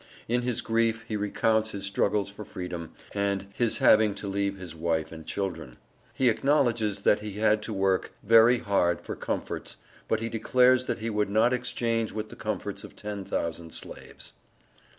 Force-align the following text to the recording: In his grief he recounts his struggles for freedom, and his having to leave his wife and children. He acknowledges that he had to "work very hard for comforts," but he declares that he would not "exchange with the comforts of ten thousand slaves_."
In 0.27 0.41
his 0.41 0.61
grief 0.61 1.05
he 1.07 1.15
recounts 1.15 1.73
his 1.73 1.83
struggles 1.83 2.31
for 2.31 2.43
freedom, 2.43 2.91
and 3.13 3.45
his 3.53 3.77
having 3.77 4.15
to 4.15 4.27
leave 4.27 4.57
his 4.57 4.73
wife 4.73 5.11
and 5.11 5.27
children. 5.27 5.77
He 6.15 6.27
acknowledges 6.27 7.01
that 7.01 7.19
he 7.19 7.33
had 7.33 7.61
to 7.61 7.71
"work 7.71 8.11
very 8.23 8.57
hard 8.57 9.01
for 9.01 9.15
comforts," 9.15 9.77
but 10.07 10.19
he 10.19 10.27
declares 10.27 10.87
that 10.87 10.97
he 10.97 11.11
would 11.11 11.29
not 11.29 11.53
"exchange 11.53 12.13
with 12.13 12.29
the 12.29 12.35
comforts 12.35 12.83
of 12.83 12.95
ten 12.95 13.23
thousand 13.25 13.69
slaves_." 13.73 14.31